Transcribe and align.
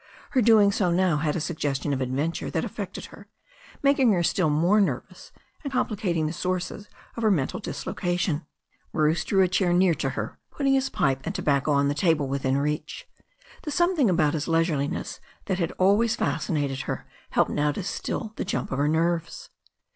Her 0.31 0.41
doing 0.41 0.71
so 0.71 0.89
now 0.89 1.17
had 1.17 1.35
a 1.35 1.39
suggestion 1.39 1.93
of 1.93 2.01
adventure 2.01 2.49
that 2.49 2.65
affected 2.65 3.05
her, 3.13 3.27
making 3.83 4.11
her 4.13 4.23
still 4.23 4.49
more 4.49 4.81
nervous^ 4.81 5.29
and 5.63 5.71
complicating 5.71 6.25
the 6.25 6.33
sources 6.33 6.89
of 7.15 7.21
her 7.21 7.29
mental 7.29 7.59
dislocation. 7.59 8.43
Bruce 8.91 9.23
drew 9.23 9.43
a 9.43 9.47
chair 9.47 9.71
near 9.73 9.93
to 9.93 10.09
her, 10.09 10.39
putting 10.49 10.73
his 10.73 10.89
pipe 10.89 11.21
and 11.23 11.35
tobacco 11.35 11.73
on 11.73 11.87
a 11.91 11.93
table 11.93 12.27
within 12.27 12.57
reach. 12.57 13.07
The 13.61 13.69
something 13.69 14.09
about 14.09 14.33
his 14.33 14.47
leisureliness 14.47 15.19
that 15.45 15.59
had 15.59 15.71
always 15.73 16.15
fascinated 16.15 16.81
her 16.89 17.05
helped 17.29 17.51
now 17.51 17.71
to 17.71 17.83
still 17.83 18.33
the 18.37 18.43
jump 18.43 18.71
of 18.71 18.79
her 18.79 18.87
nerves. 18.87 19.51